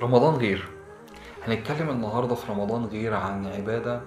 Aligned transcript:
رمضان 0.00 0.34
غير. 0.34 0.68
هنتكلم 1.46 1.90
النهاردة 1.90 2.34
في 2.34 2.52
رمضان 2.52 2.84
غير 2.84 3.14
عن 3.14 3.46
عبادة. 3.46 4.00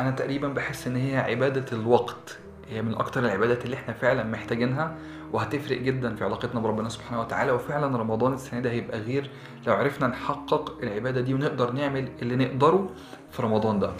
أنا 0.00 0.10
تقريبا 0.10 0.48
بحس 0.48 0.86
إن 0.86 0.96
هي 0.96 1.16
عبادة 1.16 1.64
الوقت. 1.72 2.38
هي 2.68 2.82
من 2.82 2.94
أكتر 2.94 3.20
العبادات 3.24 3.64
اللي 3.64 3.76
إحنا 3.76 3.94
فعلا 3.94 4.24
محتاجينها 4.24 4.96
وهتفرق 5.32 5.78
جدا 5.78 6.14
في 6.16 6.24
علاقتنا 6.24 6.60
بربنا 6.60 6.88
سبحانه 6.88 7.20
وتعالى. 7.20 7.52
وفعلا 7.52 7.96
رمضان 7.96 8.32
السنة 8.32 8.60
ده 8.60 8.70
هيبقى 8.70 9.00
غير 9.00 9.30
لو 9.66 9.74
عرفنا 9.74 10.06
نحقق 10.06 10.78
العبادة 10.82 11.20
دي 11.20 11.34
ونقدر 11.34 11.72
نعمل 11.72 12.08
اللي 12.22 12.36
نقدره 12.36 12.90
في 13.30 13.42
رمضان 13.42 13.78
ده. 13.78 13.92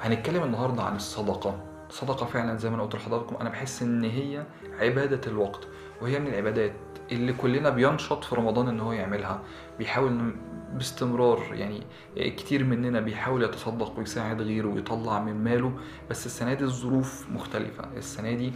هنتكلم 0.00 0.42
النهاردة 0.42 0.82
عن 0.82 0.96
الصدقة. 0.96 1.60
الصدقة 1.88 2.26
فعلا 2.26 2.56
زي 2.58 2.70
ما 2.70 2.74
أنا 2.76 2.82
قلت 2.82 2.94
لحضراتكم 2.94 3.36
أنا 3.36 3.48
بحس 3.50 3.82
إن 3.82 4.04
هي 4.04 4.44
عبادة 4.80 5.20
الوقت 5.30 5.68
وهي 6.02 6.18
من 6.18 6.26
العبادات 6.26 6.72
اللي 7.12 7.32
كلنا 7.32 7.70
بينشط 7.70 8.24
في 8.24 8.34
رمضان 8.34 8.68
إن 8.68 8.80
هو 8.80 8.92
يعملها. 8.92 9.42
بيحاول 9.78 10.34
باستمرار 10.74 11.42
يعني 11.52 11.82
كتير 12.16 12.64
مننا 12.64 13.00
بيحاول 13.00 13.42
يتصدق 13.42 13.98
ويساعد 13.98 14.42
غيره 14.42 14.68
ويطلع 14.68 15.20
من 15.22 15.44
ماله 15.44 15.72
بس 16.10 16.26
السنة 16.26 16.54
دي 16.54 16.64
الظروف 16.64 17.30
مختلفة. 17.30 17.84
السنة 17.96 18.32
دي 18.34 18.52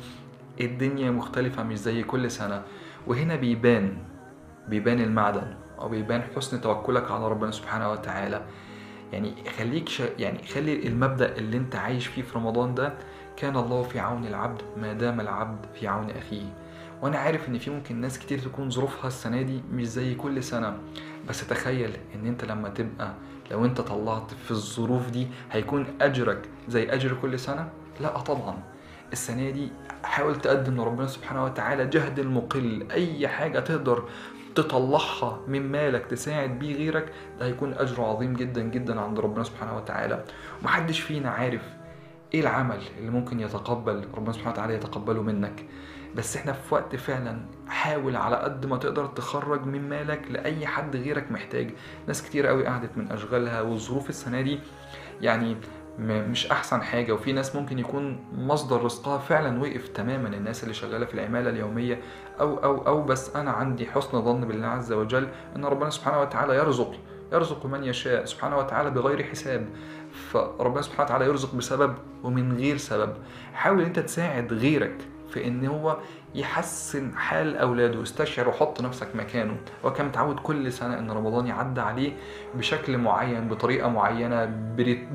الدنيا 0.61 1.11
مختلفة 1.11 1.63
مش 1.63 1.79
زي 1.79 2.03
كل 2.03 2.31
سنة. 2.31 2.63
وهنا 3.07 3.37
بيبان 3.37 3.97
بيبان 4.69 5.01
المعدن 5.01 5.55
أو 5.81 5.89
بيبان 5.89 6.23
حسن 6.37 6.61
توكلك 6.61 7.11
على 7.11 7.29
ربنا 7.29 7.51
سبحانه 7.51 7.91
وتعالى. 7.91 8.45
يعني 9.13 9.35
خليك 9.59 9.89
ش... 9.89 10.03
يعني 10.19 10.43
خلي 10.47 10.87
المبدأ 10.89 11.37
اللي 11.37 11.57
أنت 11.57 11.77
عايش 11.77 12.07
فيه 12.07 12.23
في 12.23 12.39
رمضان 12.39 12.75
ده 12.75 12.95
كان 13.37 13.57
الله 13.57 13.83
في 13.83 13.99
عون 13.99 14.27
العبد 14.27 14.63
ما 14.77 14.93
دام 14.93 15.21
العبد 15.21 15.67
في 15.75 15.87
عون 15.89 16.11
أخيه. 16.11 16.64
وأنا 17.05 17.19
عارف 17.19 17.49
إن 17.49 17.59
في 17.59 17.71
ممكن 17.71 18.01
ناس 18.01 18.19
كتير 18.19 18.39
تكون 18.39 18.71
ظروفها 18.71 19.09
السنة 19.09 19.43
دي 19.43 19.61
مش 19.73 19.87
زي 19.87 20.15
كل 20.15 20.43
سنة. 20.43 20.79
بس 21.29 21.47
تخيل 21.47 21.97
إن 22.15 22.27
أنت 22.27 22.45
لما 22.45 22.69
تبقى 22.69 23.15
لو 23.51 23.65
أنت 23.65 23.81
طلعت 23.81 24.31
في 24.45 24.51
الظروف 24.51 25.11
دي 25.11 25.27
هيكون 25.53 25.87
أجرك 26.01 26.49
زي 26.69 26.93
أجر 26.93 27.15
كل 27.23 27.39
سنة؟ 27.39 27.69
لا 28.01 28.19
طبعا. 28.19 28.63
السنة 29.13 29.51
دي 29.51 29.69
حاول 30.05 30.41
تقدم 30.41 30.75
لربنا 30.81 31.07
سبحانه 31.07 31.45
وتعالى 31.45 31.87
جهد 31.87 32.19
المقل 32.19 32.87
أي 32.91 33.29
حاجة 33.29 33.61
تقدر 33.61 34.05
تطلعها 34.55 35.41
من 35.49 35.73
مالك 35.73 36.07
تساعد 36.07 36.59
بيه 36.59 36.77
غيرك 36.77 37.13
ده 37.41 37.47
هيكون 37.47 37.75
اجره 37.75 38.03
عظيم 38.03 38.35
جدا 38.35 38.63
جدا 38.63 39.01
عند 39.01 39.19
ربنا 39.21 39.45
سبحانه 39.45 39.77
وتعالى. 39.77 40.25
ومحدش 40.63 41.01
فينا 41.01 41.31
عارف 41.31 41.63
إيه 42.35 42.41
العمل 42.41 42.79
اللي 42.99 43.11
ممكن 43.11 43.41
يتقبل؟ 43.41 44.05
ربنا 44.15 44.33
سبحانه 44.33 44.51
وتعالى 44.51 44.75
يتقبله 44.75 45.23
منك. 45.23 45.65
بس 46.15 46.37
إحنا 46.37 46.53
في 46.53 46.75
وقت 46.75 46.97
فعلا 46.97 47.41
حاول 47.69 48.17
على 48.17 48.37
قد 48.37 48.67
ما 48.67 48.77
تقدر 48.77 49.07
تخرج 49.07 49.67
من 49.67 49.89
مالك 49.89 50.31
لأي 50.31 50.67
حد 50.67 50.97
غيرك 50.97 51.33
محتاج. 51.33 51.71
ناس 52.07 52.23
كتير 52.23 52.47
قوي 52.47 52.67
قعدت 52.67 52.99
من 52.99 53.13
أشغالها 53.13 53.61
والظروف 53.61 54.09
السنة 54.11 54.41
دي 54.41 54.61
يعني 55.21 55.57
مش 55.99 56.47
أحسن 56.47 56.83
حاجة. 56.83 57.13
وفي 57.13 57.33
ناس 57.33 57.57
ممكن 57.57 57.79
يكون 57.79 58.25
مصدر 58.33 58.83
رزقها 58.83 59.19
فعلا 59.19 59.61
وقف 59.61 59.89
تماما. 59.89 60.29
الناس 60.29 60.63
اللي 60.63 60.75
شغالة 60.75 61.07
في 61.07 61.15
العمالة 61.15 61.51
اليومية 61.51 62.01
أو 62.41 62.57
أو 62.57 62.87
أو 62.87 63.03
بس 63.03 63.37
أنا 63.37 63.51
عندي 63.51 63.87
حسن 63.87 64.23
ظن 64.23 64.41
بالله 64.41 64.67
عز 64.67 64.93
وجل 64.93 65.29
إن 65.57 65.65
ربنا 65.65 65.91
سبحانه 65.91 66.21
وتعالى 66.21 66.57
يرزق 66.57 66.95
يرزق 67.33 67.67
من 67.67 67.85
يشاء 67.85 68.25
سبحانه 68.25 68.59
وتعالى 68.59 68.91
بغير 68.91 69.23
حساب. 69.23 69.69
فربنا 70.15 70.83
سبحانه 70.83 71.05
وتعالى 71.05 71.25
يرزق 71.25 71.55
بسبب 71.55 71.95
ومن 72.23 72.57
غير 72.57 72.77
سبب. 72.77 73.15
حاول 73.55 73.83
أنت 73.83 73.99
تساعد 73.99 74.53
غيرك 74.53 74.97
في 75.31 75.47
إن 75.47 75.67
هو 75.67 75.99
يحسن 76.35 77.17
حال 77.17 77.57
أولاده 77.57 78.03
استشعر 78.03 78.49
وحط 78.49 78.81
نفسك 78.81 79.17
مكانه. 79.17 79.57
هو 79.85 79.93
كان 79.93 80.07
متعود 80.07 80.41
كل 80.41 80.73
سنة 80.73 80.99
إن 80.99 81.11
رمضان 81.11 81.47
يعدي 81.47 81.81
عليه 81.81 82.13
بشكل 82.55 82.99
معين 82.99 83.49
بطريقة 83.49 83.89
معينة 83.89 84.45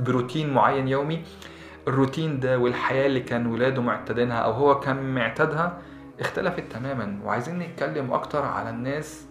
بروتين 0.05 0.53
معين 0.53 0.87
يومي. 0.87 1.23
الروتين 1.87 2.39
ده 2.39 2.59
والحياة 2.59 3.05
اللي 3.05 3.19
كان 3.19 3.47
ولاده 3.47 3.81
معتادينها 3.81 4.37
أو 4.37 4.51
هو 4.51 4.79
كان 4.79 5.15
معتادها 5.15 5.77
اختلفت 6.19 6.63
تماما. 6.71 7.19
وعايزين 7.23 7.59
نتكلم 7.59 8.13
أكتر 8.13 8.45
على 8.45 8.69
الناس 8.69 9.25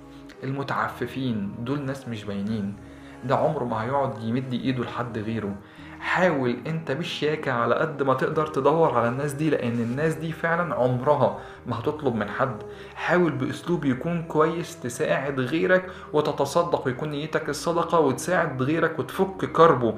المتعففين. 0.44 1.54
دول 1.58 1.80
ناس 1.82 2.08
مش 2.08 2.24
باينين. 2.24 2.74
ده 3.24 3.36
عمره 3.36 3.64
ما 3.64 3.84
هيقعد 3.84 4.22
يمد 4.22 4.52
ايده 4.52 4.84
لحد 4.84 5.18
غيره. 5.18 5.54
حاول 6.00 6.56
انت 6.66 6.92
بالشياكة 6.92 7.52
على 7.52 7.74
قد 7.74 8.02
ما 8.02 8.14
تقدر 8.14 8.46
تدور 8.46 8.98
على 8.98 9.08
الناس 9.08 9.32
دي 9.32 9.50
لأن 9.50 9.72
الناس 9.72 10.14
دي 10.14 10.32
فعلا 10.32 10.74
عمرها 10.74 11.38
ما 11.66 11.78
هتطلب 11.78 12.14
من 12.14 12.28
حد. 12.28 12.62
حاول 12.94 13.32
بأسلوب 13.32 13.84
يكون 13.84 14.22
كويس 14.22 14.80
تساعد 14.80 15.40
غيرك 15.40 15.90
وتتصدق 16.12 16.86
ويكون 16.86 17.10
نيتك 17.10 17.48
الصدقة 17.48 18.00
وتساعد 18.00 18.62
غيرك 18.62 18.98
وتفك 18.98 19.44
كربه. 19.44 19.94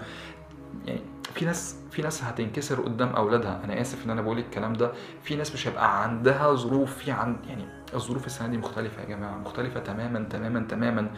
يعني 0.87 1.01
في 1.35 1.45
ناس 1.45 1.77
في 1.91 2.03
ناس 2.03 2.25
هتنكسر 2.25 2.81
قدام 2.81 3.09
أولادها. 3.09 3.61
أنا 3.65 3.81
آسف 3.81 4.05
إن 4.05 4.11
أنا 4.11 4.23
بقول 4.23 4.39
الكلام 4.39 4.73
ده. 4.73 4.93
في 5.23 5.37
ناس 5.37 5.55
مش 5.55 5.69
هيبقى 5.69 6.03
عندها 6.03 6.55
ظروف 6.55 6.97
في 6.97 7.11
عند 7.11 7.37
يعني 7.49 7.65
الظروف 7.95 8.27
السنة 8.27 8.49
دي 8.49 8.59
مختلفة 8.59 9.03
يا 9.03 9.07
جماعة 9.09 9.39
مختلفة 9.39 9.81
تماما 9.81 10.27
تماما 10.31 10.67
تماما. 10.69 11.11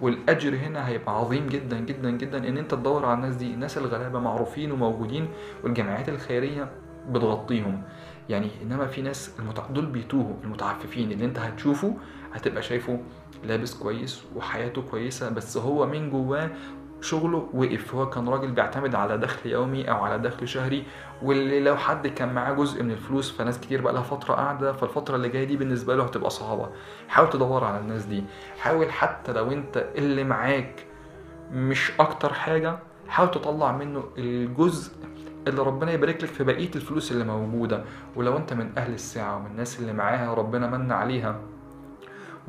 والأجر 0.00 0.56
هنا 0.56 0.88
هيبقى 0.88 1.18
عظيم 1.18 1.46
جدا 1.46 1.80
جدا 1.80 2.10
جدا. 2.10 2.48
إن 2.48 2.58
أنت 2.58 2.70
تدور 2.74 3.06
على 3.06 3.14
الناس 3.14 3.34
دي 3.36 3.54
الناس 3.54 3.78
الغلابة 3.78 4.18
معروفين 4.18 4.72
وموجودين 4.72 5.28
والجمعيات 5.64 6.08
الخيرية 6.08 6.70
بتغطيهم. 7.10 7.82
يعني 8.28 8.50
إنما 8.62 8.86
في 8.86 9.02
ناس 9.02 9.30
المتع... 9.38 9.66
دول 9.66 9.86
بيتوهوا 9.86 10.34
المتعففين. 10.44 11.12
اللي 11.12 11.24
أنت 11.24 11.38
هتشوفه 11.38 11.96
هتبقى 12.32 12.62
شايفه 12.62 13.00
لابس 13.44 13.74
كويس 13.74 14.22
وحياته 14.36 14.82
كويسة 14.82 15.28
بس 15.30 15.56
هو 15.56 15.86
من 15.86 16.10
جواه 16.10 16.50
شغله 17.04 17.48
وقف. 17.54 17.94
هو 17.94 18.10
كان 18.10 18.28
راجل 18.28 18.50
بيعتمد 18.50 18.94
على 18.94 19.18
دخل 19.18 19.50
يومي 19.50 19.90
أو 19.90 20.04
على 20.04 20.18
دخل 20.18 20.48
شهري 20.48 20.84
واللي 21.22 21.60
لو 21.60 21.76
حد 21.76 22.06
كان 22.06 22.34
معاه 22.34 22.52
جزء 22.52 22.82
من 22.82 22.90
الفلوس 22.90 23.32
فناس 23.32 23.60
كتير 23.60 23.80
بقى 23.80 23.92
لها 23.92 24.02
فترة 24.02 24.34
قاعدة 24.34 24.72
فالفترة 24.72 25.16
اللي 25.16 25.28
جاية 25.28 25.44
دي 25.44 25.56
بالنسبة 25.56 25.96
له 25.96 26.04
هتبقى 26.04 26.30
صعبة. 26.30 26.68
حاول 27.08 27.30
تدور 27.30 27.64
على 27.64 27.78
الناس 27.78 28.04
دي. 28.04 28.24
حاول 28.58 28.92
حتى 28.92 29.32
لو 29.32 29.52
أنت 29.52 29.84
اللي 29.96 30.24
معاك 30.24 30.86
مش 31.52 31.92
أكتر 32.00 32.32
حاجة 32.32 32.78
حاول 33.08 33.30
تطلع 33.30 33.72
منه 33.72 34.04
الجزء 34.18 34.92
اللي 35.48 35.62
ربنا 35.62 35.92
يبارك 35.92 36.22
لك 36.22 36.28
في 36.30 36.44
بقية 36.44 36.70
الفلوس 36.76 37.12
اللي 37.12 37.24
موجودة. 37.24 37.84
ولو 38.16 38.36
أنت 38.36 38.52
من 38.52 38.70
أهل 38.78 38.94
الساعة 38.94 39.36
ومن 39.36 39.46
الناس 39.46 39.80
اللي 39.80 39.92
معاها 39.92 40.34
ربنا 40.34 40.66
من 40.78 40.92
عليها 40.92 41.40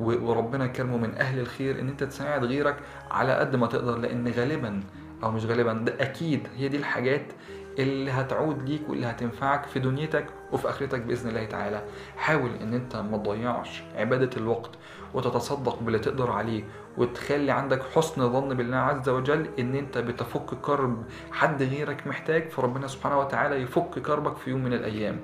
وربنا 0.00 0.66
كرمه 0.66 0.96
من 0.96 1.14
أهل 1.14 1.38
الخير 1.40 1.80
إن 1.80 1.88
أنت 1.88 2.04
تساعد 2.04 2.44
غيرك 2.44 2.76
على 3.10 3.32
قد 3.34 3.56
ما 3.56 3.66
تقدر 3.66 3.98
لأن 3.98 4.28
غالبا 4.28 4.80
أو 5.22 5.30
مش 5.30 5.44
غالبا 5.44 5.72
ده 5.72 5.94
أكيد 6.00 6.48
هي 6.56 6.68
دي 6.68 6.76
الحاجات 6.76 7.32
اللي 7.78 8.10
هتعود 8.10 8.68
ليك 8.68 8.88
واللي 8.88 9.06
هتنفعك 9.06 9.66
في 9.66 9.78
دنيتك 9.78 10.26
وفي 10.52 10.68
آخرتك 10.70 11.00
بإذن 11.00 11.28
الله 11.28 11.44
تعالى. 11.44 11.82
حاول 12.16 12.50
إن 12.62 12.74
أنت 12.74 12.96
ما 12.96 13.16
تضيعش 13.16 13.82
عبادة 13.94 14.30
الوقت 14.36 14.70
وتتصدق 15.14 15.80
باللي 15.82 15.98
تقدر 15.98 16.30
عليه 16.30 16.64
وتخلي 16.98 17.50
عندك 17.52 17.82
حسن 17.94 18.32
ظن 18.32 18.54
بالله 18.54 18.76
عز 18.76 19.08
وجل 19.08 19.46
إن 19.58 19.74
أنت 19.74 19.98
بتفك 19.98 20.54
كرب 20.62 21.04
حد 21.32 21.62
غيرك 21.62 22.06
محتاج 22.06 22.48
فربنا 22.48 22.86
سبحانه 22.86 23.18
وتعالى 23.20 23.56
يفك 23.62 23.98
كربك 23.98 24.36
في 24.36 24.50
يوم 24.50 24.64
من 24.64 24.72
الأيام. 24.72 25.20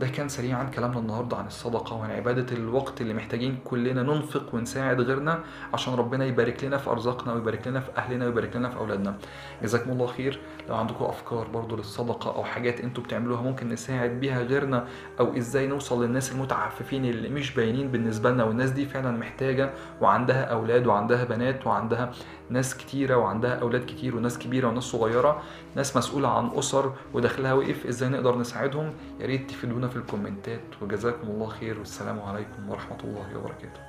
ده 0.00 0.06
كان 0.08 0.28
سريعا 0.28 0.64
كلامنا 0.64 0.98
النهارده 0.98 1.36
عن 1.36 1.46
الصدقة 1.46 1.96
وعن 1.96 2.10
عبادة 2.10 2.56
الوقت 2.56 3.00
اللي 3.00 3.14
محتاجين 3.14 3.58
كلنا 3.64 4.02
ننفق 4.02 4.54
ونساعد 4.54 5.00
غيرنا 5.00 5.40
عشان 5.74 5.94
ربنا 5.94 6.24
يبارك 6.24 6.64
لنا 6.64 6.76
في 6.78 6.90
أرزاقنا 6.90 7.32
ويبارك 7.32 7.68
لنا 7.68 7.80
في 7.80 7.90
أهلنا 7.96 8.24
ويبارك 8.24 8.56
لنا 8.56 8.70
في 8.70 8.76
أولادنا. 8.76 9.14
جزاكم 9.62 9.90
الله 9.90 10.06
خير. 10.06 10.40
لو 10.68 10.76
عندكم 10.76 11.04
أفكار 11.04 11.46
برضو 11.48 11.76
للصدقة 11.76 12.36
أو 12.36 12.44
حاجات 12.44 12.80
أنتوا 12.80 13.04
بتعملوها 13.04 13.42
ممكن 13.42 13.68
نساعد 13.68 14.10
بيها 14.10 14.42
غيرنا 14.42 14.86
أو 15.20 15.36
إزاي 15.36 15.66
نوصل 15.66 16.04
للناس 16.04 16.32
المتعففين 16.32 17.04
اللي 17.04 17.28
مش 17.28 17.54
باينين 17.54 17.88
بالنسبة 17.88 18.30
لنا 18.30 18.44
والناس 18.44 18.70
دي 18.70 18.86
فعلا 18.86 19.10
محتاجة 19.10 19.70
وعندها 20.00 20.44
أولاد 20.44 20.86
وعندها 20.86 21.24
بنات 21.24 21.66
وعندها 21.66 22.12
ناس 22.50 22.76
كتيرة 22.76 23.16
وعندها 23.16 23.54
أولاد 23.54 23.84
كتير 23.84 24.16
وناس 24.16 24.38
كبيرة 24.38 24.68
وناس 24.68 24.84
صغيرة. 24.84 25.42
ناس 25.76 25.96
مسؤولة 25.96 26.28
عن 26.28 26.50
أسر 26.54 26.92
ودخلها 27.14 27.52
وقف 27.52 27.86
إزاي 27.86 28.08
نقدر 28.08 28.38
نساعدهم؟ 28.38 28.92
يا 29.20 29.26
ريت 29.26 29.50
تفيدونا 29.50 29.88
في 29.90 29.96
الكومنتات. 29.96 30.60
وجزاكم 30.82 31.28
الله 31.28 31.46
خير 31.46 31.78
والسلام 31.78 32.20
عليكم 32.20 32.70
ورحمة 32.70 32.98
الله 33.04 33.38
وبركاته. 33.38 33.80